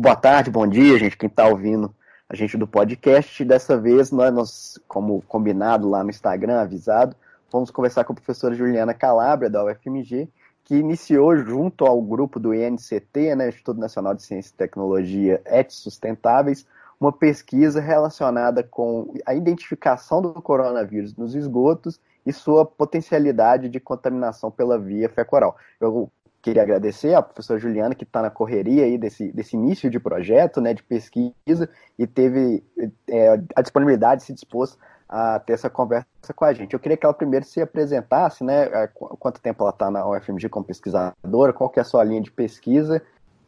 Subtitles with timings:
[0.00, 1.92] Boa tarde, bom dia, gente, quem está ouvindo
[2.28, 3.44] a gente do podcast.
[3.44, 7.16] Dessa vez, nós, nós, como combinado lá no Instagram, avisado,
[7.50, 10.28] vamos conversar com a professora Juliana Calabria, da UFMG,
[10.62, 15.82] que iniciou junto ao grupo do INCT, né, Instituto Nacional de Ciência e Tecnologia Éticos
[15.82, 16.64] Sustentáveis,
[17.00, 24.48] uma pesquisa relacionada com a identificação do coronavírus nos esgotos e sua potencialidade de contaminação
[24.48, 25.56] pela via fecal.
[25.80, 26.08] Eu
[26.48, 30.60] queria agradecer à professora Juliana, que está na correria aí desse, desse início de projeto,
[30.62, 31.68] né, de pesquisa,
[31.98, 32.64] e teve
[33.06, 36.72] é, a disponibilidade, se dispôs a ter essa conversa com a gente.
[36.72, 40.48] Eu queria que ela primeiro se apresentasse, né, é, quanto tempo ela está na UFMG
[40.48, 43.02] como pesquisadora, qual que é a sua linha de pesquisa.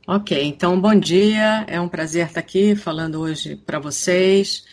[0.06, 4.67] Ok, então bom dia, é um prazer estar aqui falando hoje para vocês.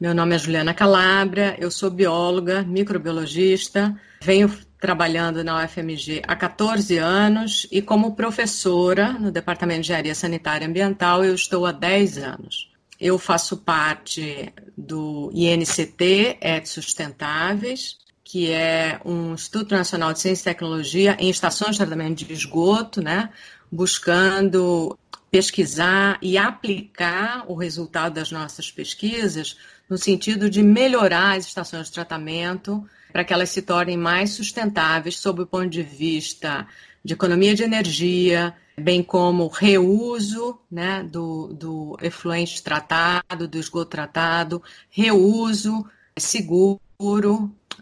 [0.00, 4.48] Meu nome é Juliana Calabria, eu sou bióloga, microbiologista, venho
[4.80, 10.68] trabalhando na UFMG há 14 anos e como professora no Departamento de Engenharia Sanitária e
[10.68, 12.70] Ambiental eu estou há 10 anos.
[13.00, 20.52] Eu faço parte do INCT, ET Sustentáveis, que é um Instituto Nacional de Ciência e
[20.52, 23.30] Tecnologia em estações de tratamento de esgoto, né,
[23.70, 24.98] buscando
[25.30, 29.56] pesquisar e aplicar o resultado das nossas pesquisas
[29.88, 35.18] no sentido de melhorar as estações de tratamento para que elas se tornem mais sustentáveis
[35.18, 36.66] sob o ponto de vista
[37.04, 44.62] de economia de energia, bem como reuso né, do, do efluente tratado, do esgoto tratado,
[44.90, 45.84] reuso
[46.18, 46.80] seguro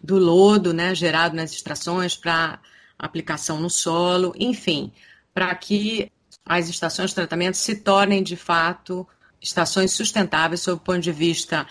[0.02, 2.60] do lodo né, gerado nas extrações para
[2.98, 4.92] aplicação no solo, enfim,
[5.34, 6.10] para que
[6.44, 9.06] as estações de tratamento se tornem de fato
[9.40, 11.66] estações sustentáveis sob o ponto de vista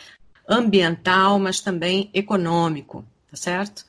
[0.47, 3.05] ambiental, mas também econômico,
[3.35, 3.85] tá certo?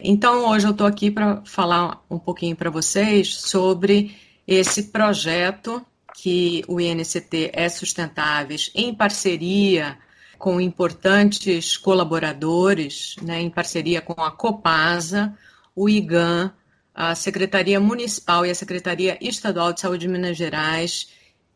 [0.00, 6.64] Então, hoje eu estou aqui para falar um pouquinho para vocês sobre esse projeto que
[6.66, 9.96] o INCT é Sustentáveis, em parceria
[10.36, 15.36] com importantes colaboradores, né, em parceria com a Copasa,
[15.74, 16.52] o IGAN,
[16.94, 21.08] a Secretaria Municipal e a Secretaria Estadual de Saúde de Minas Gerais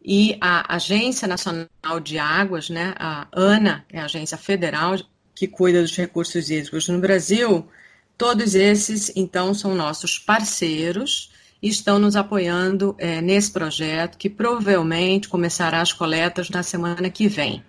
[0.04, 4.97] e a Agência Nacional de Águas, né, a ANA, é a agência federal
[5.34, 7.66] que cuida dos recursos hídricos no Brasil,
[8.16, 11.32] todos esses, então, são nossos parceiros
[11.62, 17.28] e estão nos apoiando é, nesse projeto, que provavelmente começará as coletas na semana que
[17.28, 17.65] vem.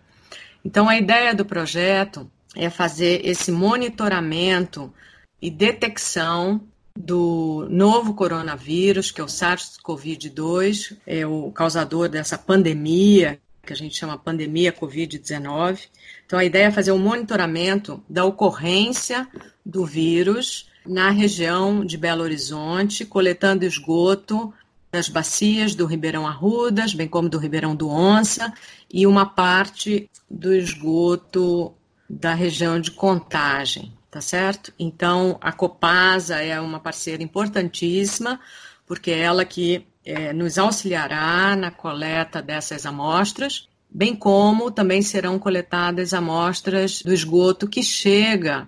[0.65, 4.93] Então, a ideia do projeto é fazer esse monitoramento
[5.41, 6.61] e detecção
[6.95, 13.97] do novo coronavírus, que é o SARS-CoV-2, é o causador dessa pandemia, que a gente
[13.97, 15.87] chama pandemia Covid-19.
[16.25, 19.27] Então, a ideia é fazer um monitoramento da ocorrência
[19.65, 24.53] do vírus na região de Belo Horizonte, coletando esgoto
[24.91, 28.53] das bacias do Ribeirão Arrudas, bem como do Ribeirão do Onça,
[28.91, 31.73] e uma parte do esgoto
[32.09, 34.71] da região de Contagem tá certo?
[34.77, 38.39] Então, a Copasa é uma parceira importantíssima,
[38.85, 45.37] porque é ela que é, nos auxiliará na coleta dessas amostras, bem como também serão
[45.37, 48.67] coletadas amostras do esgoto que chega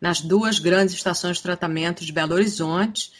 [0.00, 3.10] nas duas grandes estações de tratamento de Belo Horizonte,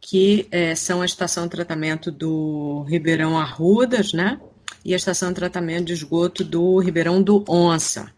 [0.00, 4.40] que é, são a estação de tratamento do Ribeirão Arrudas, né?
[4.84, 8.12] E a estação de tratamento de esgoto do Ribeirão do Onça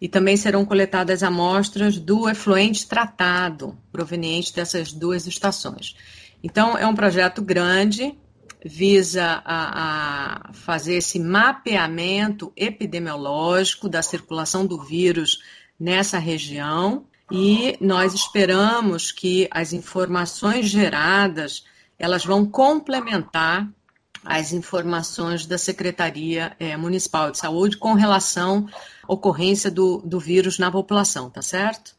[0.00, 5.94] e também serão coletadas amostras do efluente tratado, proveniente dessas duas estações.
[6.42, 8.16] Então, é um projeto grande,
[8.64, 15.42] visa a, a fazer esse mapeamento epidemiológico da circulação do vírus
[15.78, 21.64] nessa região e nós esperamos que as informações geradas
[21.98, 23.68] elas vão complementar
[24.24, 28.66] as informações da Secretaria é, Municipal de Saúde com relação
[29.08, 31.94] à ocorrência do, do vírus na população, tá certo?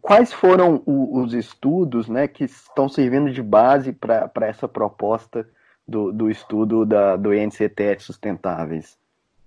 [0.00, 5.46] Quais foram o, os estudos né, que estão servindo de base para essa proposta
[5.86, 8.96] do, do estudo da, do INCT Sustentáveis?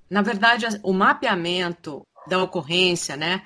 [0.10, 3.42] Na verdade, o mapeamento da ocorrência, né,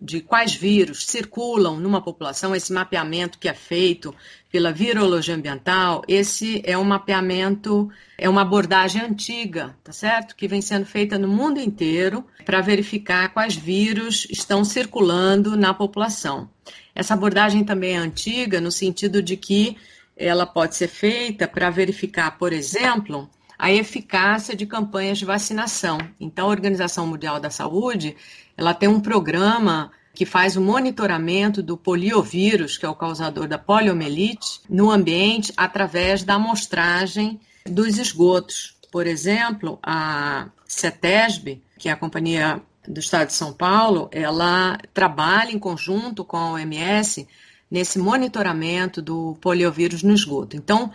[0.00, 4.14] de quais vírus circulam numa população, esse mapeamento que é feito
[4.50, 10.36] pela virologia ambiental, esse é um mapeamento, é uma abordagem antiga, tá certo?
[10.36, 16.48] Que vem sendo feita no mundo inteiro para verificar quais vírus estão circulando na população.
[16.94, 19.76] Essa abordagem também é antiga no sentido de que
[20.18, 25.98] ela pode ser feita para verificar, por exemplo, a eficácia de campanhas de vacinação.
[26.18, 28.16] Então, a Organização Mundial da Saúde,
[28.56, 33.56] ela tem um programa que faz o monitoramento do poliovírus, que é o causador da
[33.58, 38.76] poliomielite, no ambiente através da amostragem dos esgotos.
[38.90, 45.52] Por exemplo, a CETESB, que é a companhia do Estado de São Paulo, ela trabalha
[45.52, 47.28] em conjunto com a OMS
[47.70, 50.56] nesse monitoramento do poliovírus no esgoto.
[50.56, 50.90] Então,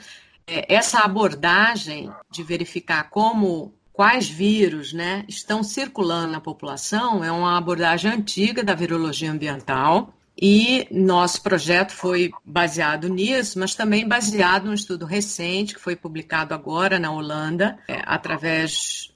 [0.48, 7.58] é, essa abordagem de verificar como quais vírus né, estão circulando na população é uma
[7.58, 14.74] abordagem antiga da virologia ambiental e nosso projeto foi baseado nisso, mas também baseado num
[14.74, 19.12] estudo recente que foi publicado agora na Holanda, é, através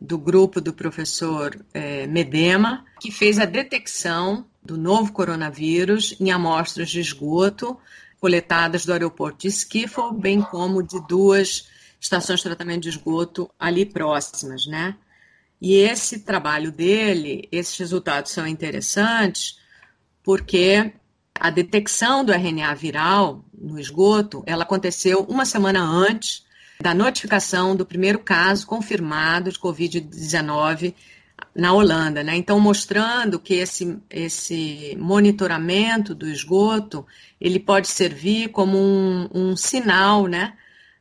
[0.00, 6.90] do grupo do professor é, Medema, que fez a detecção do novo coronavírus em amostras
[6.90, 7.78] de esgoto
[8.20, 11.68] coletadas do aeroporto de Schiphol, bem como de duas
[11.98, 14.96] estações de tratamento de esgoto ali próximas, né?
[15.60, 19.58] E esse trabalho dele, esses resultados são interessantes
[20.22, 20.92] porque
[21.38, 26.44] a detecção do RNA viral no esgoto, ela aconteceu uma semana antes
[26.80, 30.94] da notificação do primeiro caso confirmado de Covid-19
[31.54, 32.36] na Holanda, né?
[32.36, 37.06] Então, mostrando que esse, esse monitoramento do esgoto,
[37.40, 40.54] ele pode servir como um, um sinal, né?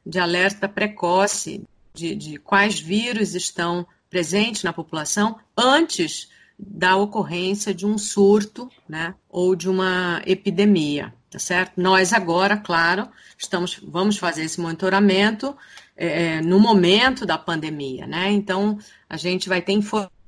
[0.06, 1.64] De alerta precoce
[1.94, 9.16] de, de quais vírus estão presentes na população antes da ocorrência de um surto, né,
[9.30, 11.74] ou de uma epidemia, tá certo?
[11.78, 13.08] Nós agora, claro,
[13.38, 15.56] estamos, vamos fazer esse monitoramento
[15.96, 18.32] é, no momento da pandemia, né?
[18.32, 18.78] Então
[19.10, 19.72] a gente vai ter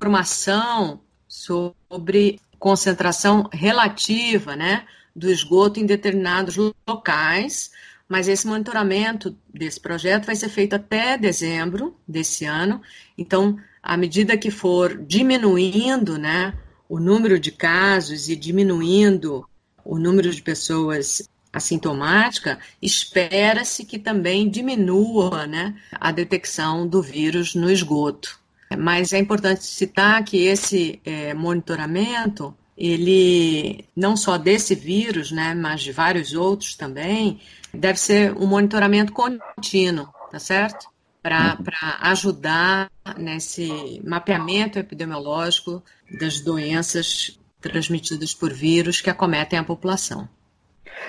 [0.02, 6.56] informação sobre concentração relativa, né, do esgoto em determinados
[6.88, 7.72] locais,
[8.10, 12.82] mas esse monitoramento desse projeto vai ser feito até dezembro desse ano.
[13.16, 16.58] Então à medida que for diminuindo né,
[16.90, 19.48] o número de casos e diminuindo
[19.86, 27.70] o número de pessoas assintomáticas, espera-se que também diminua né, a detecção do vírus no
[27.70, 28.41] esgoto.
[28.78, 35.82] Mas é importante citar que esse é, monitoramento, ele não só desse vírus, né, mas
[35.82, 37.40] de vários outros também,
[37.74, 40.92] deve ser um monitoramento contínuo, tá certo?
[41.22, 41.58] para
[42.02, 45.84] ajudar nesse mapeamento epidemiológico
[46.20, 50.28] das doenças transmitidas por vírus que acometem a população.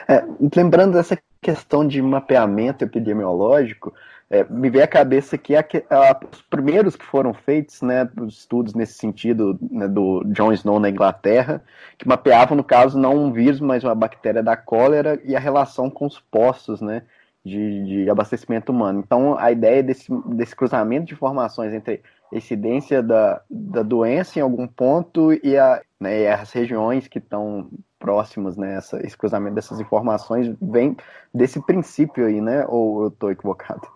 [0.07, 0.23] É,
[0.55, 3.93] lembrando dessa questão de mapeamento epidemiológico,
[4.33, 8.39] é, me veio à cabeça que a, a, os primeiros que foram feitos, né, os
[8.39, 11.63] estudos nesse sentido né, do John Snow na Inglaterra,
[11.99, 15.91] que mapeavam, no caso, não um vírus, mas uma bactéria da cólera e a relação
[15.91, 17.03] com os postos, né,
[17.45, 19.01] de, de, abastecimento humano.
[19.01, 22.03] Então, a ideia desse, desse cruzamento de informações entre
[22.33, 27.19] a incidência da, da doença em algum ponto e, a, né, e as regiões que
[27.19, 27.69] estão
[27.99, 30.97] próximas, né, essa, esse cruzamento dessas informações vem
[31.35, 32.65] desse princípio aí, né?
[32.67, 33.87] Ou eu estou equivocado?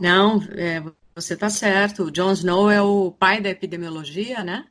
[0.00, 0.82] Não, é,
[1.14, 2.04] você está certo.
[2.04, 4.64] O John Snow é o pai da epidemiologia, né?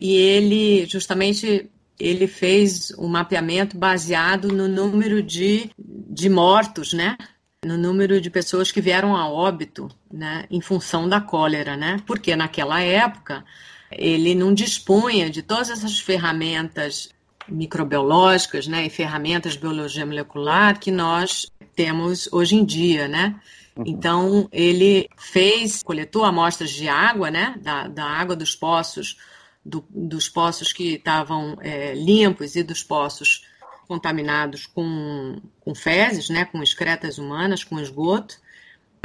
[0.00, 7.16] E ele justamente ele fez um mapeamento baseado no número de, de mortos, né?
[7.64, 12.00] no número de pessoas que vieram a óbito né, em função da cólera, né?
[12.06, 13.44] Porque naquela época
[13.90, 17.08] ele não dispunha de todas essas ferramentas
[17.48, 23.34] microbiológicas, né, e ferramentas de biologia molecular que nós temos hoje em dia, né?
[23.78, 23.84] Uhum.
[23.86, 29.16] Então ele fez, coletou amostras de água, né, da, da água dos poços,
[29.64, 33.46] do, dos poços que estavam é, limpos e dos poços
[33.86, 38.36] contaminados com, com fezes, né, com excretas humanas, com esgoto,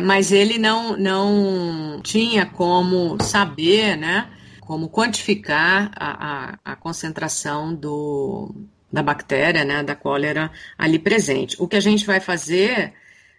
[0.02, 8.54] mas ele não, não tinha como saber, né, como quantificar a, a, a concentração do,
[8.92, 11.56] da bactéria, né, da cólera ali presente.
[11.60, 12.94] O que a gente vai fazer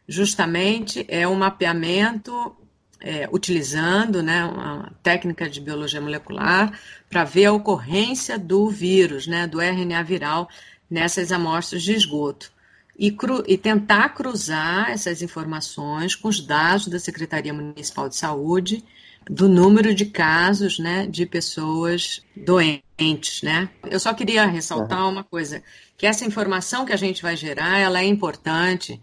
[0.08, 2.54] justamente é um mapeamento
[3.00, 6.78] é, utilizando né, uma técnica de biologia molecular
[7.10, 10.48] para ver a ocorrência do vírus, né, do RNA viral
[10.90, 12.52] nessas amostras de esgoto
[12.98, 18.84] e, cru, e, tentar cruzar essas informações com os dados da Secretaria Municipal de Saúde
[19.28, 23.42] do número de casos né, de pessoas doentes.
[23.42, 23.68] Né?
[23.90, 25.62] Eu só queria ressaltar uma coisa,
[25.96, 29.00] que essa informação que a gente vai gerar ela é importante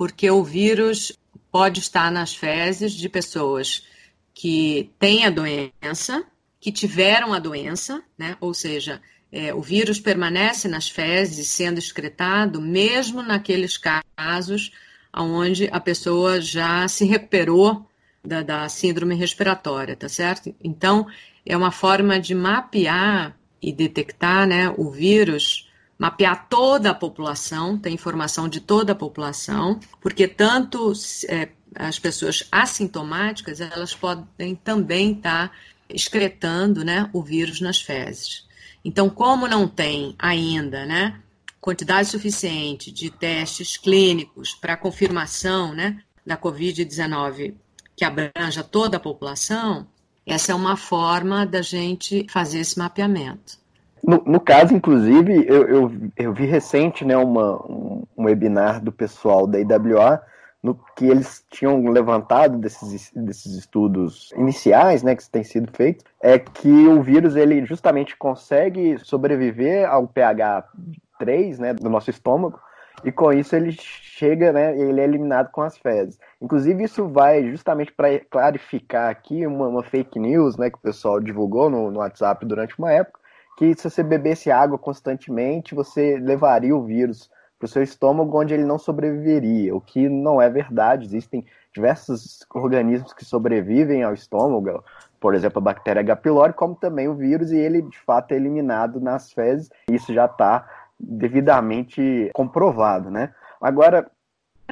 [0.00, 1.12] porque o vírus
[1.52, 3.86] pode estar nas fezes de pessoas
[4.32, 6.24] que têm a doença,
[6.58, 8.34] que tiveram a doença, né?
[8.40, 14.72] ou seja, é, o vírus permanece nas fezes sendo excretado, mesmo naqueles casos
[15.14, 17.86] onde a pessoa já se recuperou
[18.24, 20.54] da, da síndrome respiratória, tá certo?
[20.64, 21.06] Então,
[21.44, 25.69] é uma forma de mapear e detectar né, o vírus,
[26.00, 30.94] mapear toda a população, tem informação de toda a população, porque tanto
[31.28, 35.54] é, as pessoas assintomáticas, elas podem também estar tá
[35.90, 38.48] excretando né, o vírus nas fezes.
[38.82, 41.20] Então, como não tem ainda né,
[41.60, 47.56] quantidade suficiente de testes clínicos para confirmação né, da Covid-19
[47.94, 49.86] que abranja toda a população,
[50.24, 53.59] essa é uma forma da gente fazer esse mapeamento.
[54.02, 58.90] No, no caso, inclusive, eu, eu, eu, vi recente né, uma, um, um webinar do
[58.90, 60.22] pessoal da IWA
[60.62, 66.38] no que eles tinham levantado desses, desses estudos iniciais, né, que têm sido feitos, é
[66.38, 70.64] que o vírus ele justamente consegue sobreviver ao pH
[71.18, 72.60] 3, né, do nosso estômago,
[73.02, 76.18] e com isso ele chega, né, ele é eliminado com as fezes.
[76.40, 81.20] Inclusive isso vai justamente para clarificar aqui uma, uma, fake news, né, que o pessoal
[81.20, 83.19] divulgou no, no WhatsApp durante uma época,
[83.60, 88.54] que se você bebesse água constantemente, você levaria o vírus para o seu estômago, onde
[88.54, 91.04] ele não sobreviveria, o que não é verdade.
[91.04, 94.82] Existem diversos organismos que sobrevivem ao estômago,
[95.20, 96.16] por exemplo, a bactéria H.
[96.16, 99.68] pylori, como também o vírus, e ele de fato é eliminado nas fezes.
[99.90, 100.66] Isso já está
[100.98, 103.30] devidamente comprovado, né?
[103.60, 104.10] Agora,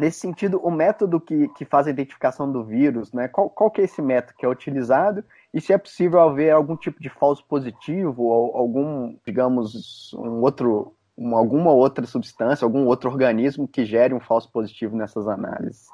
[0.00, 3.28] nesse sentido, o método que, que faz a identificação do vírus, né?
[3.28, 6.76] Qual, qual que é esse método que é utilizado e se é possível haver algum
[6.76, 13.10] tipo de falso positivo ou algum, digamos, um outro, uma, alguma outra substância, algum outro
[13.10, 15.86] organismo que gere um falso positivo nessas análises?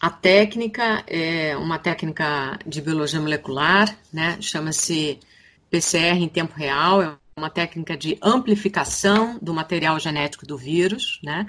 [0.00, 4.38] A técnica é uma técnica de biologia molecular, né?
[4.40, 5.20] Chama-se
[5.68, 11.46] PCR em tempo real, é uma técnica de amplificação do material genético do vírus, né?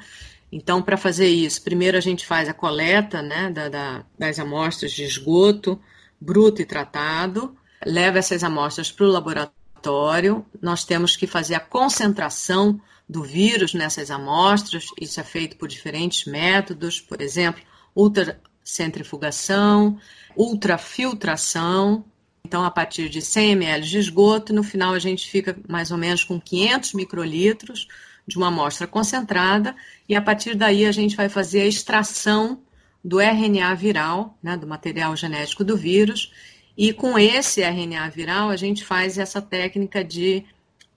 [0.51, 4.91] Então, para fazer isso, primeiro a gente faz a coleta né, da, da, das amostras
[4.91, 5.79] de esgoto
[6.19, 12.79] bruto e tratado, leva essas amostras para o laboratório, nós temos que fazer a concentração
[13.09, 17.63] do vírus nessas amostras, isso é feito por diferentes métodos, por exemplo,
[17.95, 19.97] ultracentrifugação,
[20.35, 22.05] ultrafiltração,
[22.45, 25.97] então, a partir de 100 ml de esgoto, no final a gente fica mais ou
[25.97, 27.87] menos com 500 microlitros
[28.27, 29.75] de uma amostra concentrada,
[30.07, 32.61] e a partir daí a gente vai fazer a extração
[33.03, 36.31] do RNA viral, né, do material genético do vírus,
[36.77, 40.45] e com esse RNA viral a gente faz essa técnica de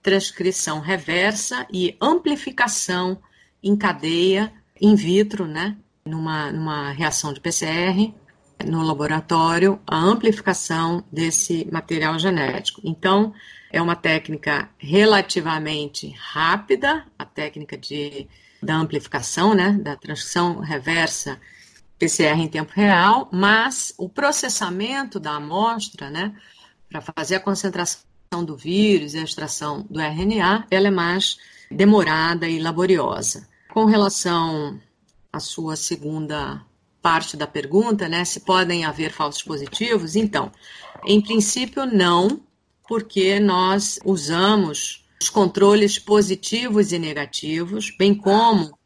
[0.01, 3.19] transcrição reversa e amplificação
[3.61, 8.13] em cadeia in vitro, né, numa, numa reação de PCR,
[8.63, 12.81] no laboratório a amplificação desse material genético.
[12.83, 13.33] Então,
[13.71, 18.27] é uma técnica relativamente rápida, a técnica de,
[18.61, 21.39] da amplificação, né, da transcrição reversa
[21.97, 26.35] PCR em tempo real, mas o processamento da amostra, né,
[26.89, 28.05] para fazer a concentração
[28.45, 31.37] do vírus e a extração do RNA, ela é mais
[31.71, 33.47] demorada e laboriosa.
[33.73, 34.79] Com relação
[35.31, 36.61] à sua segunda
[37.01, 38.25] parte da pergunta, né?
[38.25, 40.15] Se podem haver falsos positivos?
[40.15, 40.51] Então,
[41.05, 42.39] em princípio, não,
[42.87, 48.77] porque nós usamos os controles positivos e negativos, bem como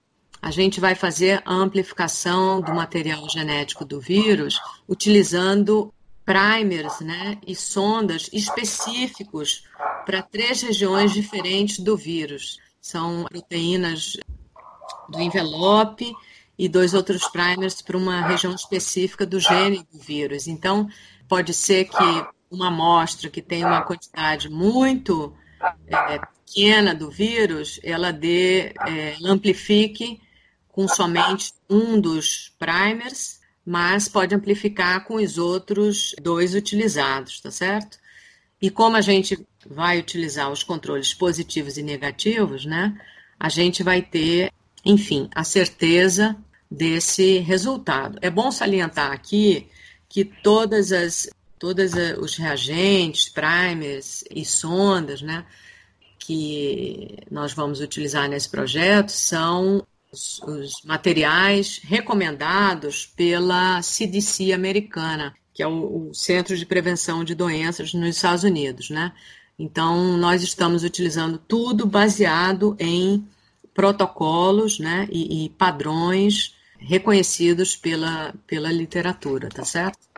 [0.42, 7.56] a gente vai fazer a amplificação do material genético do vírus utilizando primers né, e
[7.56, 9.64] sondas específicos
[10.06, 12.60] para três regiões diferentes do vírus.
[12.80, 14.16] São proteínas
[15.10, 16.14] do envelope,
[16.60, 20.46] e dois outros primers para uma região específica do gene do vírus.
[20.46, 20.90] Então,
[21.26, 25.34] pode ser que uma amostra que tem uma quantidade muito
[25.88, 30.20] é, pequena do vírus, ela dê, é, amplifique
[30.68, 38.00] com somente um dos primers, mas pode amplificar com os outros dois utilizados, tá certo?
[38.62, 43.00] E como a gente vai utilizar os controles positivos e negativos, né?
[43.40, 44.52] A gente vai ter,
[44.84, 46.36] enfim, a certeza
[46.70, 48.18] desse resultado.
[48.22, 49.70] É bom salientar aqui
[50.08, 51.30] que todas as
[51.60, 55.46] todos os reagentes, primers e sondas, né,
[56.18, 65.62] que nós vamos utilizar nesse projeto são os, os materiais recomendados pela CDC americana, que
[65.62, 69.12] é o, o Centro de Prevenção de Doenças nos Estados Unidos, né?
[69.58, 73.28] Então, nós estamos utilizando tudo baseado em
[73.74, 80.09] protocolos né, e, e padrões reconhecidos pela, pela literatura, tá certo?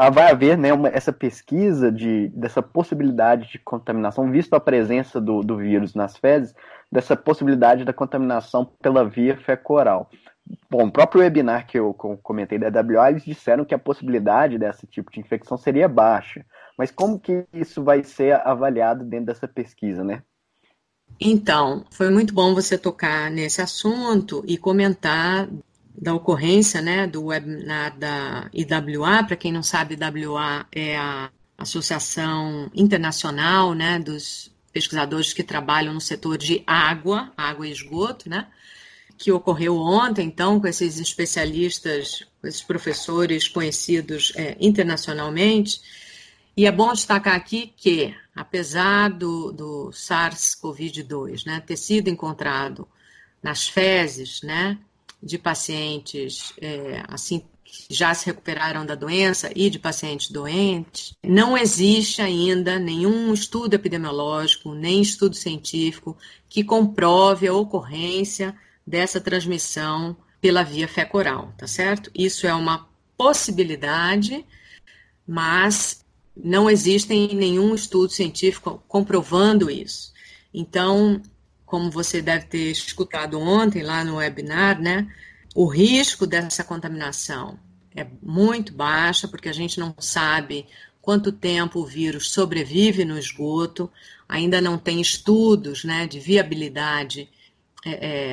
[0.00, 5.20] Ah, vai haver né, uma, essa pesquisa de, dessa possibilidade de contaminação, visto a presença
[5.20, 6.54] do, do vírus nas fezes,
[6.90, 10.08] dessa possibilidade da contaminação pela via fecal-oral.
[10.70, 14.86] Bom, o próprio webinar que eu comentei da WA, eles disseram que a possibilidade desse
[14.86, 16.46] tipo de infecção seria baixa.
[16.78, 20.22] Mas como que isso vai ser avaliado dentro dessa pesquisa, né?
[21.20, 25.48] Então, foi muito bom você tocar nesse assunto e comentar
[26.00, 29.24] da ocorrência né, do webinar da IWA.
[29.24, 36.00] Para quem não sabe, IWA é a Associação Internacional né, dos pesquisadores que trabalham no
[36.00, 38.46] setor de água, água e esgoto, né?
[39.16, 45.80] Que ocorreu ontem, então, com esses especialistas, com esses professores conhecidos é, internacionalmente.
[46.56, 52.86] E é bom destacar aqui que, apesar do, do SARS-CoV-2 né, ter sido encontrado
[53.42, 54.78] nas fezes né,
[55.22, 57.42] de pacientes é, assim
[57.90, 64.74] já se recuperaram da doença e de pacientes doentes, não existe ainda nenhum estudo epidemiológico,
[64.74, 66.16] nem estudo científico
[66.48, 68.56] que comprove a ocorrência
[68.86, 72.10] dessa transmissão pela via fecoral, tá certo?
[72.14, 74.44] Isso é uma possibilidade,
[75.26, 76.04] mas
[76.36, 80.12] não existe nenhum estudo científico comprovando isso.
[80.54, 81.20] Então,
[81.68, 85.06] como você deve ter escutado ontem lá no webinar, né?
[85.54, 87.58] O risco dessa contaminação
[87.94, 90.66] é muito baixa, porque a gente não sabe
[91.00, 93.90] quanto tempo o vírus sobrevive no esgoto,
[94.28, 97.28] ainda não tem estudos né, de viabilidade
[97.84, 97.90] é,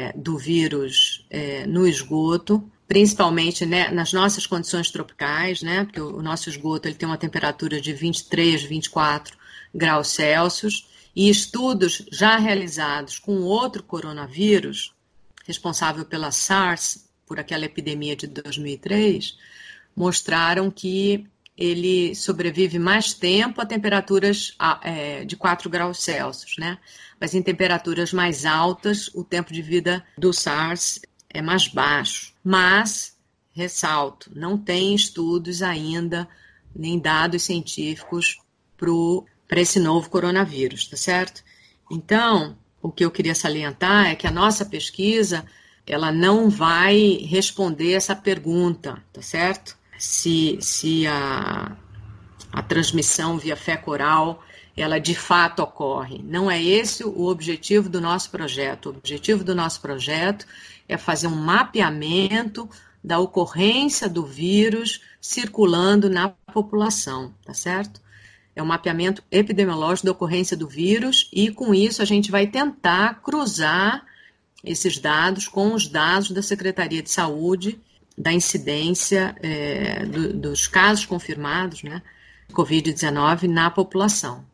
[0.09, 6.21] é, do vírus é, no esgoto, principalmente né, nas nossas condições tropicais, né, porque o,
[6.21, 9.37] nosso esgoto ele tem uma temperatura de 23, 24
[9.73, 14.93] graus Celsius, e estudos já realizados com outro coronavírus,
[15.45, 19.37] responsável pela SARS, por aquela epidemia de 2003,
[19.95, 21.25] mostraram que
[21.57, 26.77] ele sobrevive mais tempo a temperaturas é, de 4 graus Celsius, né?
[27.19, 32.33] Mas em temperaturas mais altas, o tempo de vida do SARS é mais baixo.
[32.43, 33.17] Mas,
[33.53, 36.27] ressalto, não tem estudos ainda,
[36.75, 38.37] nem dados científicos
[38.75, 38.91] para
[39.49, 41.43] esse novo coronavírus, tá certo?
[41.89, 45.45] Então, o que eu queria salientar é que a nossa pesquisa
[45.85, 49.77] ela não vai responder essa pergunta, tá certo?
[49.97, 51.75] Se, se a,
[52.51, 54.43] a transmissão via fecoral
[54.75, 56.21] ela de fato ocorre.
[56.23, 58.87] Não é esse o objetivo do nosso projeto.
[58.87, 60.45] O objetivo do nosso projeto
[60.87, 62.69] é fazer um mapeamento
[63.01, 68.01] da ocorrência do vírus circulando na população, tá certo?
[68.55, 73.21] É um mapeamento epidemiológico da ocorrência do vírus e com isso a gente vai tentar
[73.21, 74.05] cruzar
[74.63, 77.79] esses dados com os dados da Secretaria de Saúde
[78.17, 82.01] da incidência é, do, dos casos confirmados, né,
[82.53, 84.45] Covid-19 na população,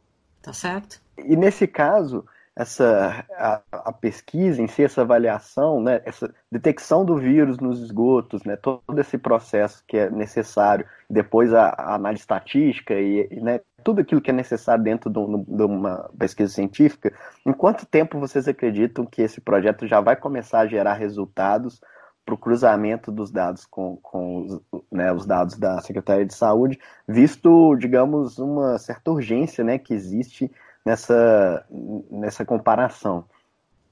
[0.42, 1.00] tá certo?
[1.18, 7.18] E nesse caso, essa a, a, pesquisa em si, essa avaliação, né, essa detecção do
[7.18, 12.94] vírus nos esgotos, né, todo esse processo que é necessário, depois a, a análise estatística
[12.96, 17.14] e, e né, tudo aquilo que é necessário dentro de, um, uma pesquisa científica,
[17.46, 21.82] em quanto tempo vocês acreditam que esse projeto já vai começar a gerar resultados
[22.26, 26.80] para o cruzamento dos dados com, com os, né, os, dados da Secretaria de Saúde,
[27.08, 30.52] visto, digamos, uma certa urgência né, que existe
[30.86, 31.66] nessa,
[32.10, 33.26] nessa comparação.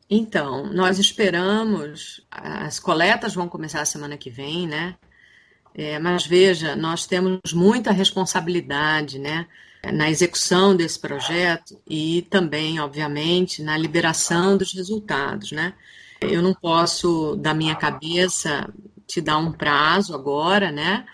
[0.10, 4.96] Então, nós esperamos, as coletas vão começar a semana que vem, né?
[5.74, 9.46] É, mas veja, nós temos muita responsabilidade, né?
[9.84, 15.74] Na execução desse projeto e também, obviamente, na liberação dos resultados, né?
[16.22, 18.68] Eu não posso, da minha cabeça,
[19.08, 21.06] te dar um prazo agora, né?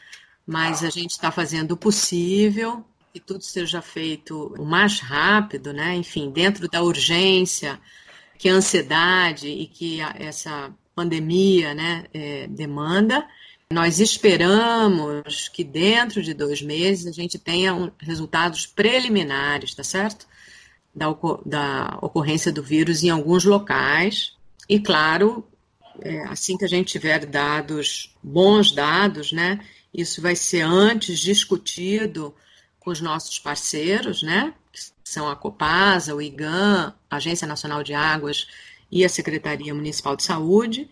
[0.47, 5.95] Mas a gente está fazendo o possível que tudo seja feito o mais rápido, né?
[5.95, 7.79] Enfim, dentro da urgência
[8.37, 13.27] que a ansiedade e que a, essa pandemia, né, é, demanda.
[13.69, 20.25] Nós esperamos que dentro de dois meses a gente tenha um, resultados preliminares, tá certo?
[20.93, 21.07] Da,
[21.45, 24.33] da, ocorrência do vírus em alguns locais.
[24.69, 25.45] E, claro,
[25.99, 29.59] é, assim que a gente tiver dados, bons dados, né?
[29.93, 32.33] Isso vai ser antes discutido
[32.79, 34.53] com os nossos parceiros, né?
[34.71, 38.47] Que são a Copasa, o IGAM, a Agência Nacional de Águas
[38.95, 40.89] e a Secretaria Municipal de Saúde.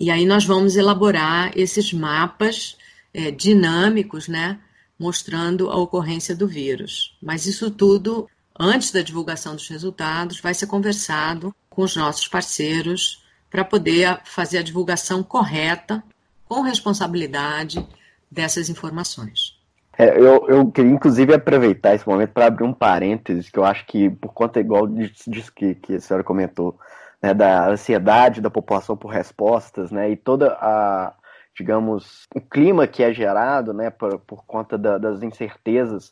[0.00, 2.78] E aí nós vamos elaborar esses mapas
[3.12, 4.58] é, dinâmicos, né?
[4.98, 7.14] Mostrando a ocorrência do vírus.
[7.22, 8.26] Mas isso tudo,
[8.58, 14.58] antes da divulgação dos resultados, vai ser conversado com os nossos parceiros para poder fazer
[14.58, 16.02] a divulgação correta,
[16.48, 17.86] com responsabilidade
[18.30, 19.58] dessas informações.
[19.98, 23.86] É, eu, eu queria, inclusive, aproveitar esse momento para abrir um parênteses, que eu acho
[23.86, 26.78] que, por conta, igual disso que, que a senhora comentou,
[27.24, 31.14] né, da ansiedade da população por respostas, né, e toda a,
[31.56, 36.10] digamos, o clima que é gerado, né, por, por conta da, das incertezas,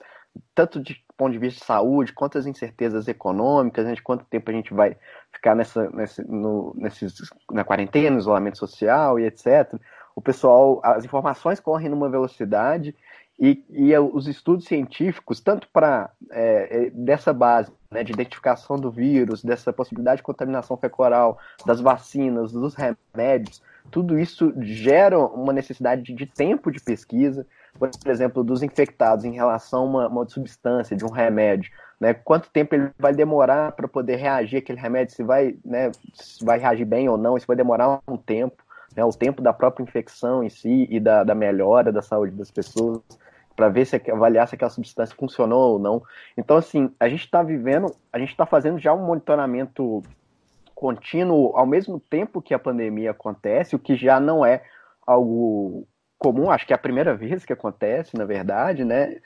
[0.55, 4.51] tanto de ponto de vista de saúde, quanto as incertezas econômicas, né, de quanto tempo
[4.51, 4.97] a gente vai
[5.31, 7.13] ficar nessa, nesse, no, nesses,
[7.51, 9.75] na quarentena, isolamento social e etc.
[10.17, 12.97] o pessoal, as informações correm numa velocidade
[13.39, 18.91] e, e os estudos científicos, tanto para é, é, dessa base né, de identificação do
[18.91, 26.15] vírus, dessa possibilidade de contaminação fecal, das vacinas, dos remédios, tudo isso gera uma necessidade
[26.15, 27.47] de, tempo de pesquisa,
[27.79, 31.71] por exemplo, dos infectados em relação a uma, uma substância, de um remédio.
[32.01, 36.45] Né, quanto tempo ele vai demorar para poder reagir aquele remédio, se vai, né, se
[36.45, 38.63] vai reagir bem ou não, se vai demorar um tempo
[38.97, 42.51] né, o tempo da própria infecção em si e da, da melhora da saúde das
[42.51, 43.01] pessoas,
[43.63, 46.03] para ver se avaliar se aquela substância funcionou ou não.
[46.37, 50.03] Então, assim, a gente está vivendo, a gente está fazendo já um monitoramento
[50.75, 54.65] contínuo ao mesmo tempo que a pandemia acontece, o que já não é
[55.07, 55.87] algo
[56.19, 59.19] comum, acho que é a primeira vez que acontece, na verdade, né?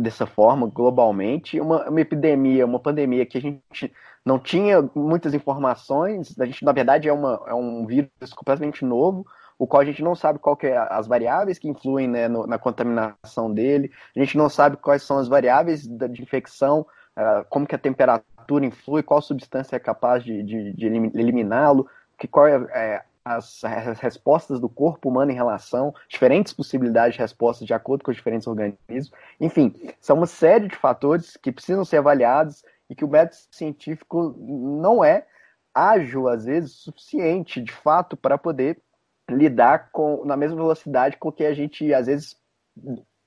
[0.00, 3.92] Dessa forma, globalmente, uma, uma epidemia, uma pandemia que a gente
[4.24, 6.36] não tinha muitas informações.
[6.36, 9.24] A gente, na verdade, é, uma, é um vírus completamente novo,
[9.58, 12.58] o qual a gente não sabe qual é as variáveis que influem né, no, na
[12.58, 13.90] contaminação dele.
[14.16, 18.64] A gente não sabe quais são as variáveis de infecção, uh, como que a temperatura
[18.64, 23.98] influi, qual substância é capaz de, de, de eliminá-lo, que qual é, é as, as,
[23.98, 28.46] respostas do corpo humano em relação, diferentes possibilidades de respostas de acordo com os diferentes
[28.46, 29.12] organismos.
[29.40, 34.34] Enfim, são uma série de fatores que precisam ser avaliados e que o método científico
[34.38, 35.26] não é
[35.74, 38.80] ágil, às vezes, suficiente, de fato, para poder
[39.28, 42.36] lidar com na mesma velocidade com que a gente, às vezes,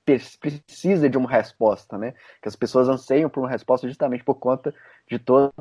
[0.04, 2.14] precisa de uma resposta, né?
[2.42, 4.74] Que as pessoas anseiam por uma resposta justamente por conta
[5.08, 5.52] de todo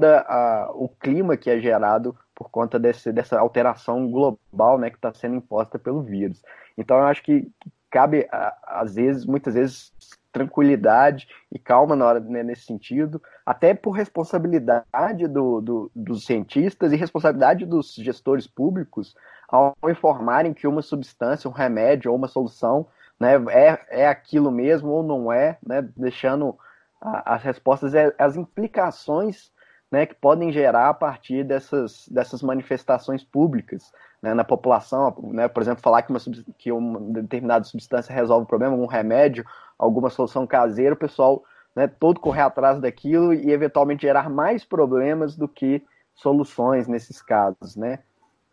[0.73, 5.35] o clima que é gerado por conta desse, dessa alteração global, né, que está sendo
[5.35, 6.41] imposta pelo vírus.
[6.75, 7.47] Então, eu acho que
[7.89, 8.27] cabe,
[8.63, 9.93] às vezes, muitas vezes,
[10.31, 16.91] tranquilidade e calma na hora, né, nesse sentido, até por responsabilidade do, do, dos cientistas
[16.91, 19.15] e responsabilidade dos gestores públicos
[19.47, 22.87] ao informarem que uma substância, um remédio ou uma solução
[23.19, 26.57] né, é, é aquilo mesmo ou não é, né, deixando
[27.01, 29.51] a, as respostas, as implicações
[29.91, 35.61] né, que podem gerar a partir dessas, dessas manifestações públicas né, na população, né, por
[35.61, 36.19] exemplo, falar que uma,
[36.57, 39.45] que uma determinada substância resolve o problema, um remédio,
[39.77, 41.43] alguma solução caseira, o pessoal
[41.75, 45.83] né, todo correr atrás daquilo e eventualmente gerar mais problemas do que
[46.15, 47.99] soluções nesses casos, né?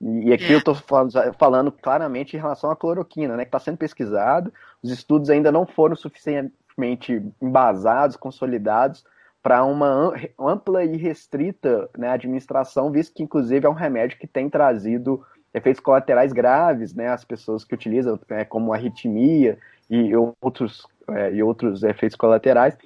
[0.00, 0.54] E aqui é.
[0.54, 4.90] eu estou falando, falando, claramente em relação à cloroquina, né, que está sendo pesquisado, os
[4.90, 9.04] estudos ainda não foram suficientemente embasados, consolidados
[9.48, 14.50] para uma ampla e restrita né, administração, visto que inclusive é um remédio que tem
[14.50, 19.58] trazido efeitos colaterais graves, né, às pessoas que utilizam, né, como arritmia
[19.88, 22.76] e outros, é, e outros efeitos colaterais,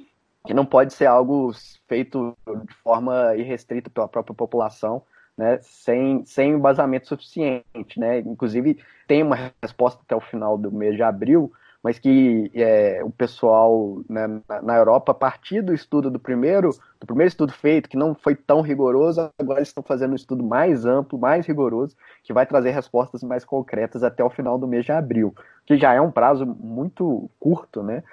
[0.47, 1.51] que não pode ser algo
[1.89, 5.03] feito de forma irrestrita pela própria população,
[5.37, 7.99] né, sem, sem embasamento suficiente.
[7.99, 8.21] Né?
[8.21, 13.11] Inclusive, tem uma resposta até o final do mês de abril, mas que é, o
[13.11, 17.97] pessoal né, na Europa, a partir do estudo do primeiro, do primeiro estudo feito, que
[17.97, 22.33] não foi tão rigoroso, agora eles estão fazendo um estudo mais amplo, mais rigoroso, que
[22.33, 25.35] vai trazer respostas mais concretas até o final do mês de abril,
[25.67, 28.05] que já é um prazo muito curto, né,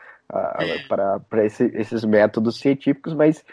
[0.87, 3.43] para esse, esses métodos científicos, mas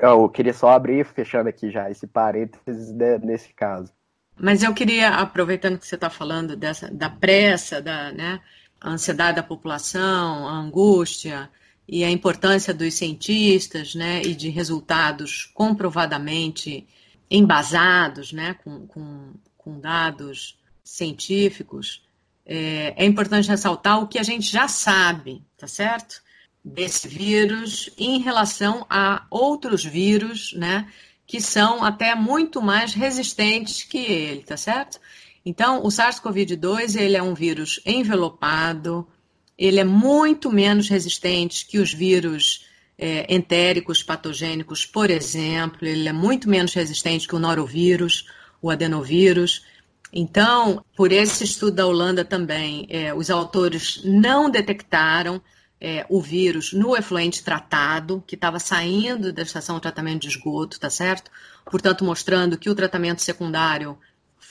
[0.00, 3.92] eu queria só abrir, fechando aqui já esse parênteses de, nesse caso.
[4.40, 8.40] Mas eu queria, aproveitando que você está falando dessa, da pressa, da né,
[8.84, 11.50] ansiedade da população, a angústia
[11.86, 16.86] e a importância dos cientistas né, e de resultados comprovadamente
[17.30, 22.02] embasados, né, com, com, com dados científicos,
[22.46, 26.22] é, é importante ressaltar o que a gente já sabe, tá certo?
[26.64, 30.90] desse vírus em relação a outros vírus, né,
[31.26, 35.00] que são até muito mais resistentes que ele, tá certo?
[35.48, 39.08] Então, o SARS-CoV-2 ele é um vírus envelopado,
[39.56, 42.66] ele é muito menos resistente que os vírus
[42.98, 48.26] é, entéricos patogênicos, por exemplo, ele é muito menos resistente que o norovírus,
[48.60, 49.64] o adenovírus.
[50.12, 55.40] Então, por esse estudo da Holanda também, é, os autores não detectaram
[55.80, 60.78] é, o vírus no efluente tratado, que estava saindo da estação de tratamento de esgoto,
[60.78, 61.30] tá certo?
[61.70, 63.98] Portanto, mostrando que o tratamento secundário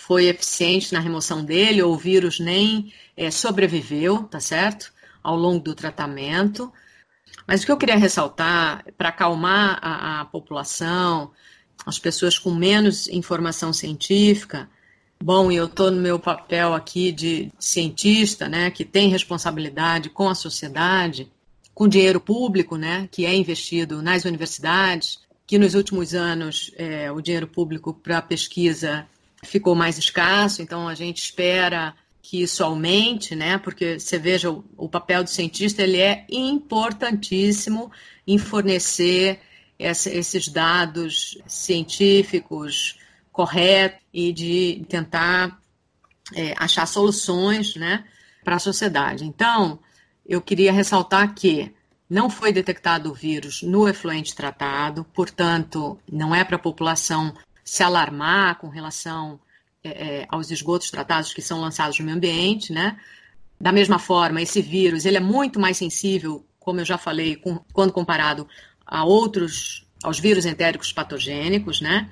[0.07, 4.93] foi eficiente na remoção dele, ou o vírus nem é, sobreviveu, tá certo?
[5.21, 6.71] Ao longo do tratamento.
[7.45, 11.31] Mas o que eu queria ressaltar, para acalmar a, a população,
[11.85, 14.69] as pessoas com menos informação científica,
[15.19, 20.35] Bom, eu estou no meu papel aqui de cientista, né, que tem responsabilidade com a
[20.35, 21.27] sociedade,
[21.73, 27.19] com dinheiro público, né, que é investido nas universidades, que nos últimos anos é, o
[27.19, 29.07] dinheiro público para pesquisa
[29.43, 33.57] ficou mais escasso, então a gente espera que isso aumente, né?
[33.57, 37.91] Porque você veja o, papel do cientista, ele é importantíssimo
[38.25, 39.39] em fornecer
[39.79, 42.99] essa, esses dados científicos
[43.31, 45.57] corretos e de tentar
[46.35, 48.03] é, achar soluções, né,
[48.43, 49.23] para a sociedade.
[49.23, 49.79] Então,
[50.25, 51.73] eu queria ressaltar que
[52.09, 57.33] não foi detectado o vírus no efluente tratado, portanto, não é para a população
[57.67, 59.37] se alarmar com relação
[59.83, 62.97] é, é, aos esgotos tratados que são lançados no meio ambiente, né?
[63.59, 67.59] Da mesma forma, esse vírus ele é muito mais sensível, como eu já falei, com,
[67.73, 68.47] quando comparado
[68.85, 72.09] a outros, aos vírus entéricos patogênicos, né?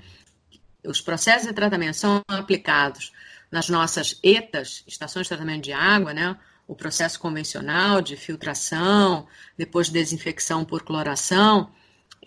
[0.84, 3.13] Os processos de tratamento são aplicados
[3.50, 6.38] nas nossas ETAs, estações de tratamento de água, né?
[6.68, 9.26] O processo convencional de filtração,
[9.58, 11.72] depois de desinfecção por cloração,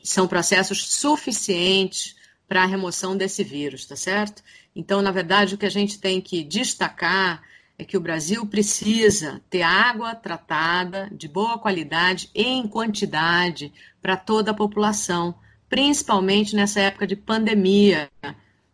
[0.02, 2.16] são processos suficientes
[2.48, 4.42] para a remoção desse vírus, tá certo?
[4.74, 7.42] Então, na verdade, o que a gente tem que destacar
[7.78, 14.50] é que o Brasil precisa ter água tratada de boa qualidade em quantidade para toda
[14.50, 15.34] a população,
[15.68, 18.10] principalmente nessa época de pandemia,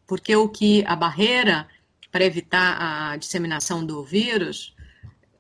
[0.07, 1.67] porque o que a barreira
[2.11, 4.73] para evitar a disseminação do vírus,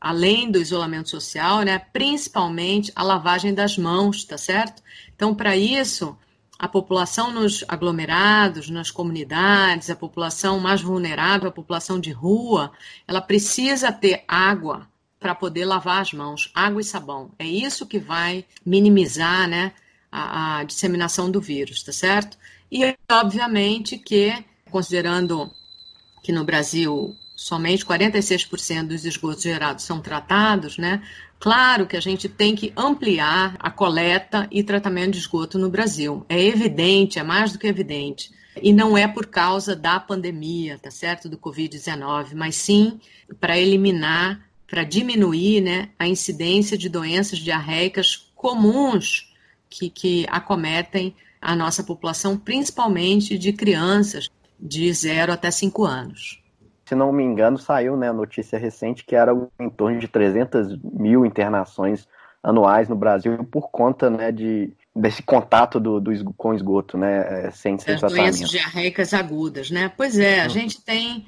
[0.01, 4.83] além do isolamento social, né, principalmente a lavagem das mãos, tá certo?
[5.15, 6.19] Então, para isso,
[6.59, 12.73] a população nos aglomerados, nas comunidades, a população mais vulnerável, a população de rua,
[13.07, 14.89] ela precisa ter água
[15.19, 17.33] para poder lavar as mãos, água e sabão.
[17.39, 19.73] É isso que vai minimizar né,
[20.13, 22.37] a, a disseminação do vírus, tá certo?
[22.71, 25.51] E, obviamente, que, considerando
[26.23, 31.03] que no Brasil somente 46% dos esgotos gerados são tratados, né?
[31.45, 36.25] Claro que a gente tem que ampliar a coleta e tratamento de esgoto no Brasil.
[36.27, 38.31] É evidente, é mais do que evidente.
[38.63, 41.29] E não é por causa da pandemia, tá certo?
[41.29, 42.99] Do Covid-19, mas sim
[43.39, 49.31] para eliminar, para diminuir né, a incidência de doenças diarreicas comuns
[49.69, 56.43] que, que acometem a nossa população, principalmente de crianças de 0 até 5 anos
[56.85, 60.79] se não me engano, saiu né, a notícia recente que era em torno de 300
[60.83, 62.07] mil internações
[62.43, 67.51] anuais no Brasil por conta né, de, desse contato do, do com esgoto, né, é,
[67.51, 69.91] sem ser As doenças diarreicas agudas, né?
[69.97, 70.51] Pois é, a uhum.
[70.51, 71.25] gente tem,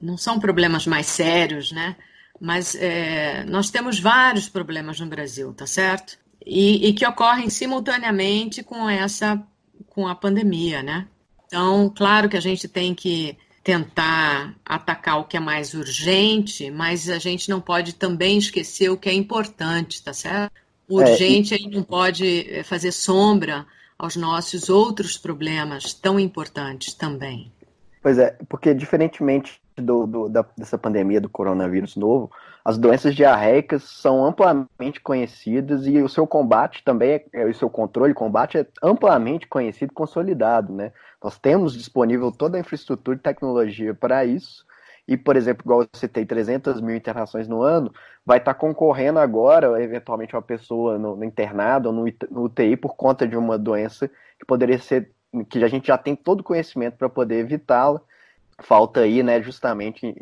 [0.00, 1.94] não são problemas mais sérios, né?
[2.40, 6.18] Mas é, nós temos vários problemas no Brasil, tá certo?
[6.44, 9.40] E, e que ocorrem simultaneamente com essa,
[9.90, 11.06] com a pandemia, né?
[11.46, 17.08] Então, claro que a gente tem que tentar atacar o que é mais urgente, mas
[17.08, 20.52] a gente não pode também esquecer o que é importante, tá certo?
[20.88, 21.70] O urgente é, e...
[21.70, 23.66] não pode eh, fazer sombra
[23.98, 27.52] aos nossos outros problemas tão importantes também.
[28.02, 32.30] Pois é, porque diferentemente do, do, da, dessa pandemia do coronavírus novo,
[32.64, 37.68] as doenças diarreicas são amplamente conhecidas e o seu combate também, é, é o seu
[37.70, 40.92] controle e combate é amplamente conhecido e consolidado, né?
[41.22, 44.64] Nós temos disponível toda a infraestrutura e tecnologia para isso.
[45.06, 47.92] E, por exemplo, igual você tem 300 mil internações no ano,
[48.24, 52.76] vai estar tá concorrendo agora, eventualmente, uma pessoa no, no internado ou no, no UTI
[52.76, 55.10] por conta de uma doença que poderia ser,
[55.48, 58.00] que a gente já tem todo o conhecimento para poder evitá-la.
[58.62, 60.14] Falta aí, né, justamente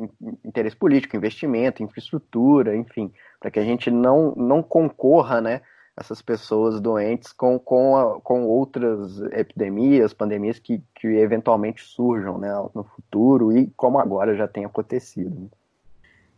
[0.45, 5.61] interesse político, investimento, infraestrutura, enfim, para que a gente não, não concorra, né,
[5.99, 12.53] essas pessoas doentes com, com, a, com outras epidemias, pandemias que, que eventualmente surjam né,
[12.75, 15.35] no futuro e como agora já tem acontecido.
[15.41, 15.49] Né?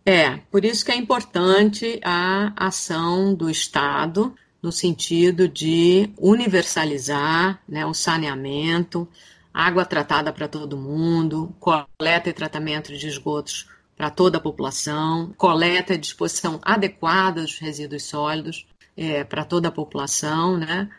[0.04, 7.84] É, por isso que é importante a ação do Estado no sentido de universalizar né,
[7.84, 9.06] o saneamento,
[9.52, 15.92] água tratada para todo mundo, coleta e tratamento de esgotos para toda a população, coleta
[15.92, 18.66] e disposição adequada dos resíduos sólidos
[19.00, 20.90] é, para toda a população, né?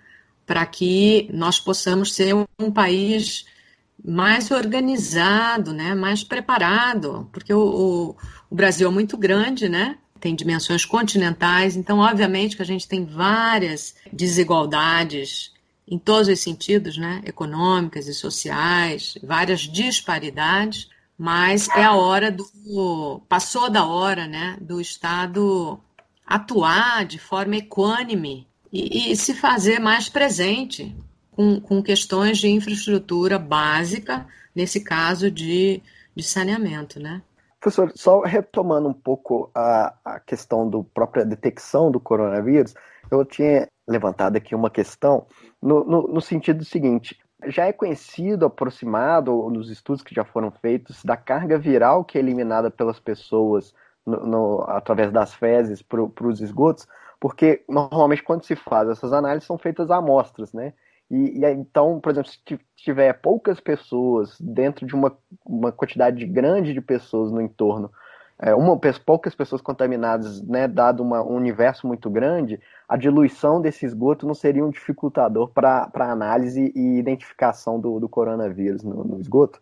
[0.43, 3.45] para que nós possamos ser um país
[4.03, 5.93] mais organizado, né?
[5.93, 8.15] mais preparado, porque o, o,
[8.49, 9.99] o Brasil é muito grande, né?
[10.19, 15.51] tem dimensões continentais, então, obviamente, que a gente tem várias desigualdades
[15.87, 17.21] em todos os sentidos, né?
[17.23, 23.21] econômicas e sociais, várias disparidades, mas é a hora do.
[23.29, 24.57] passou da hora né?
[24.59, 25.79] do Estado
[26.31, 30.95] atuar de forma equânime e, e se fazer mais presente
[31.31, 35.81] com, com, questões de infraestrutura básica, nesse caso de,
[36.15, 37.21] de saneamento, né?
[37.59, 42.73] Professor, só retomando um pouco a, a questão da própria detecção do coronavírus,
[43.11, 45.27] eu tinha levantado aqui uma questão
[45.61, 51.03] no, no, no sentido seguinte: já é conhecido, aproximado, nos estudos que já foram feitos,
[51.03, 53.73] da carga viral que é eliminada pelas pessoas
[54.05, 56.87] no, no, através das fezes para os esgotos,
[57.19, 60.73] porque normalmente quando se faz essas análises são feitas amostras, né?
[61.09, 62.39] E, e, então, por exemplo, se
[62.75, 67.91] tiver poucas pessoas dentro de uma, uma quantidade grande de pessoas no entorno,
[68.39, 72.59] é, uma, poucas pessoas contaminadas, né, dado uma, um universo muito grande,
[72.89, 78.81] a diluição desse esgoto não seria um dificultador para análise e identificação do, do coronavírus
[78.81, 79.61] no, no esgoto?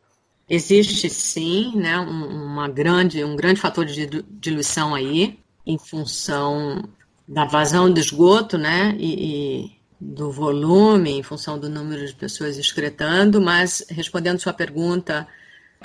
[0.50, 6.84] Existe sim, né, um, uma grande, um grande fator de diluição aí, em função
[7.28, 12.58] da vazão do esgoto, né, e, e do volume, em função do número de pessoas
[12.58, 15.28] excretando, mas respondendo sua pergunta,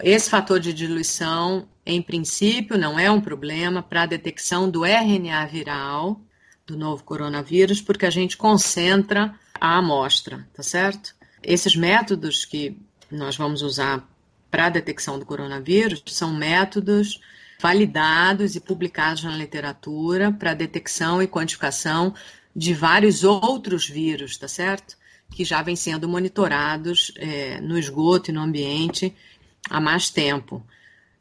[0.02, 5.46] esse fator de diluição, em princípio, não é um problema para a detecção do RNA
[5.46, 6.20] viral
[6.66, 11.14] do novo coronavírus, porque a gente concentra a amostra, tá certo?
[11.42, 14.08] Esses métodos que nós vamos usar
[14.54, 17.20] para a detecção do coronavírus são métodos
[17.60, 22.14] validados e publicados na literatura para detecção e quantificação
[22.54, 24.96] de vários outros vírus, tá certo?
[25.32, 29.12] Que já vêm sendo monitorados é, no esgoto e no ambiente
[29.68, 30.64] há mais tempo.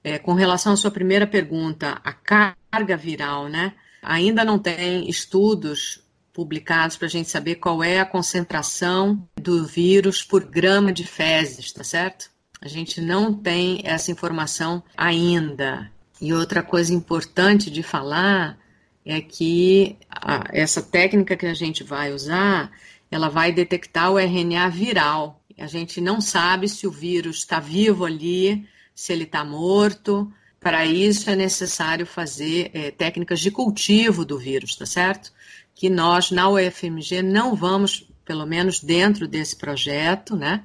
[0.03, 3.73] É, com relação à sua primeira pergunta, a carga viral, né?
[3.99, 10.21] Ainda não tem estudos publicados para a gente saber qual é a concentração do vírus
[10.21, 12.31] por grama de fezes, tá certo?
[12.63, 15.91] A gente não tem essa informação ainda.
[16.21, 18.57] E outra coisa importante de falar
[19.05, 22.71] é que a, essa técnica que a gente vai usar,
[23.11, 25.43] ela vai detectar o RNA viral.
[25.59, 30.31] A gente não sabe se o vírus está vivo ali, se ele está morto.
[30.57, 35.33] Para isso é necessário fazer é, técnicas de cultivo do vírus, tá certo?
[35.75, 40.63] Que nós na UFMG não vamos, pelo menos dentro desse projeto, né?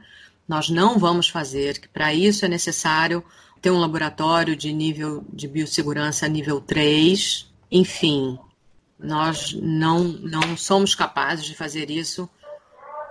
[0.49, 3.23] Nós não vamos fazer, que para isso é necessário
[3.61, 8.39] ter um laboratório de nível de biossegurança nível 3, enfim,
[8.99, 12.29] nós não, não somos capazes de fazer isso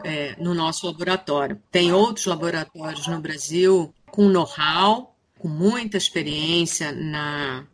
[0.03, 1.61] é, no nosso laboratório.
[1.71, 7.65] Tem outros laboratórios no Brasil com know-how, com muita experiência na,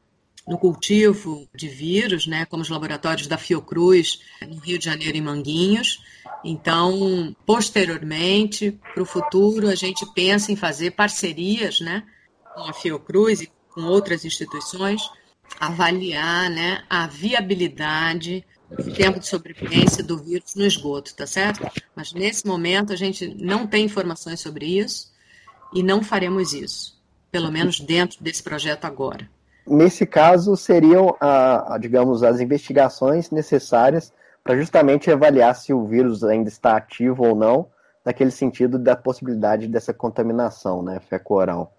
[0.48, 5.22] no cultivo de vírus, né, como os laboratórios da Fiocruz, no Rio de Janeiro e
[5.22, 6.04] Manguinhos.
[6.44, 12.04] Então, posteriormente, para o futuro, a gente pensa em fazer parcerias né,
[12.54, 15.02] com a Fiocruz e com outras instituições
[15.60, 21.66] avaliar né, a viabilidade do tempo de sobrevivência do vírus no esgoto, tá certo?
[21.96, 25.12] Mas nesse momento a gente não tem informações sobre isso
[25.74, 27.00] e não faremos isso,
[27.32, 29.30] pelo menos dentro desse projeto agora.
[29.65, 34.12] Nesse caso, seriam, a, a digamos, as investigações necessárias
[34.43, 37.67] para justamente avaliar se o vírus ainda está ativo ou não,
[38.06, 41.73] naquele sentido da possibilidade dessa contaminação né, feco-oral.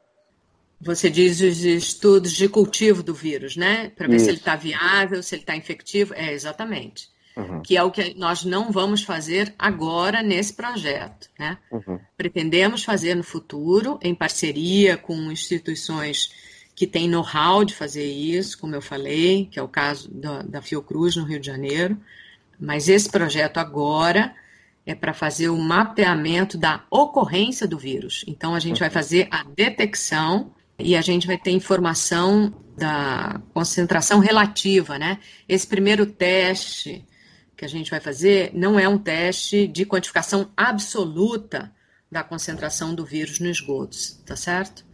[0.80, 3.90] Você diz os estudos de cultivo do vírus, né?
[3.90, 4.24] Para ver Isso.
[4.26, 6.14] se ele está viável, se ele está infectivo.
[6.14, 7.08] É, exatamente.
[7.36, 7.62] Uhum.
[7.62, 11.58] Que é o que nós não vamos fazer agora nesse projeto, né?
[11.70, 11.98] Uhum.
[12.16, 16.30] Pretendemos fazer no futuro, em parceria com instituições
[16.74, 20.62] que têm know-how de fazer isso, como eu falei, que é o caso da, da
[20.62, 21.96] Fiocruz, no Rio de Janeiro.
[22.58, 24.34] Mas esse projeto agora
[24.84, 28.24] é para fazer o mapeamento da ocorrência do vírus.
[28.26, 34.18] Então, a gente vai fazer a detecção e a gente vai ter informação da concentração
[34.18, 35.18] relativa, né?
[35.48, 37.06] Esse primeiro teste
[37.56, 41.72] que a gente vai fazer não é um teste de quantificação absoluta
[42.10, 44.84] da concentração do vírus nos esgotos, tá certo?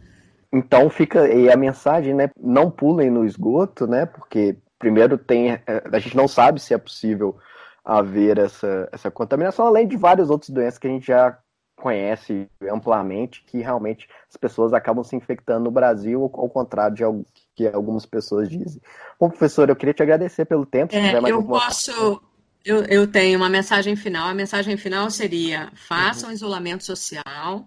[0.51, 2.29] Então fica e a mensagem, né?
[2.37, 4.05] Não pulem no esgoto, né?
[4.05, 5.61] Porque primeiro tem é,
[5.91, 7.37] a gente não sabe se é possível
[7.83, 11.37] haver essa, essa contaminação, além de várias outras doenças que a gente já
[11.81, 17.25] conhece amplamente que realmente as pessoas acabam se infectando no Brasil, ao contrário de algo
[17.55, 18.81] que algumas pessoas dizem.
[19.19, 20.95] Bom, professor, eu queria te agradecer pelo tempo.
[20.95, 22.21] É, eu posso.
[22.63, 24.27] Eu, eu tenho uma mensagem final.
[24.27, 26.35] A mensagem final seria: façam uhum.
[26.35, 27.65] isolamento social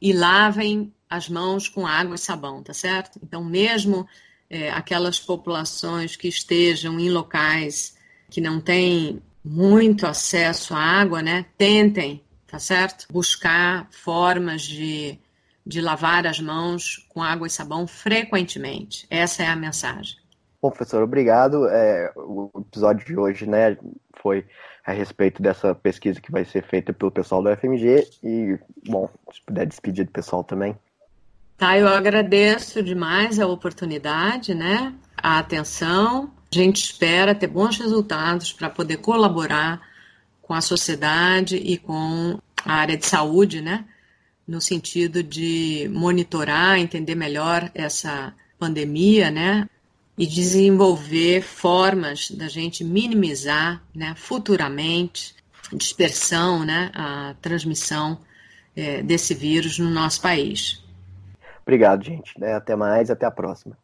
[0.00, 3.18] e lavem as mãos com água e sabão, tá certo?
[3.22, 4.06] Então, mesmo
[4.50, 7.96] é, aquelas populações que estejam em locais
[8.30, 13.06] que não têm muito acesso à água, né, tentem tá certo?
[13.12, 15.18] Buscar formas de,
[15.64, 19.06] de lavar as mãos com água e sabão frequentemente.
[19.10, 20.16] Essa é a mensagem.
[20.60, 21.68] Bom, professor, obrigado.
[21.68, 23.76] É, o episódio de hoje né,
[24.20, 24.44] foi
[24.88, 28.58] a respeito dessa pesquisa que vai ser feita pelo pessoal do FMG e,
[28.88, 30.74] bom, se puder despedir do pessoal também.
[31.58, 36.32] Tá, eu agradeço demais a oportunidade, né, a atenção.
[36.50, 39.78] A gente espera ter bons resultados para poder colaborar
[40.40, 43.84] com a sociedade e com a área de saúde, né?
[44.46, 49.68] No sentido de monitorar, entender melhor essa pandemia, né?
[50.18, 55.36] E desenvolver formas da gente minimizar né, futuramente
[55.72, 58.18] dispersão, né, a transmissão
[58.74, 60.84] é, desse vírus no nosso país.
[61.62, 62.32] Obrigado, gente.
[62.44, 63.76] Até mais, até a próxima.